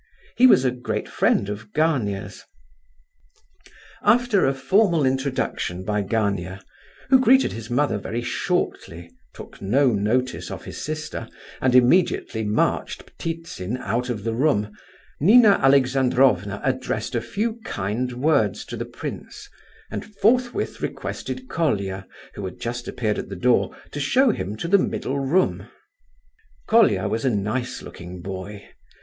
He 0.35 0.47
was 0.47 0.65
a 0.65 0.71
great 0.71 1.07
friend 1.07 1.47
of 1.47 1.73
Gania's. 1.73 2.45
After 4.01 4.47
a 4.47 4.53
formal 4.55 5.05
introduction 5.05 5.85
by 5.85 6.01
Gania 6.01 6.59
(who 7.09 7.19
greeted 7.19 7.51
his 7.51 7.69
mother 7.69 7.99
very 7.99 8.23
shortly, 8.23 9.11
took 9.31 9.61
no 9.61 9.93
notice 9.93 10.49
of 10.49 10.63
his 10.65 10.81
sister, 10.81 11.29
and 11.61 11.75
immediately 11.75 12.43
marched 12.43 13.15
Ptitsin 13.19 13.77
out 13.77 14.09
of 14.09 14.23
the 14.23 14.33
room), 14.33 14.71
Nina 15.19 15.59
Alexandrovna 15.61 16.59
addressed 16.63 17.13
a 17.13 17.21
few 17.21 17.59
kind 17.63 18.11
words 18.11 18.65
to 18.65 18.75
the 18.75 18.85
prince 18.85 19.47
and 19.91 20.03
forthwith 20.03 20.81
requested 20.81 21.47
Colia, 21.47 22.07
who 22.33 22.43
had 22.45 22.59
just 22.59 22.87
appeared 22.87 23.19
at 23.19 23.29
the 23.29 23.35
door, 23.35 23.77
to 23.91 23.99
show 23.99 24.31
him 24.31 24.55
to 24.57 24.67
the 24.67 24.79
"middle 24.79 25.19
room." 25.19 25.67
Colia 26.65 27.07
was 27.07 27.23
a 27.23 27.29
nice 27.29 27.83
looking 27.83 28.19
boy. 28.23 28.67